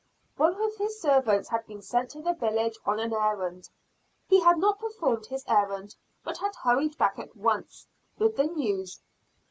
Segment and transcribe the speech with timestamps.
[0.35, 3.69] One of his servants had been sent to the village on an errand;
[4.27, 7.85] he had not performed his errand, but he had hurried back at once
[8.17, 8.99] with the news.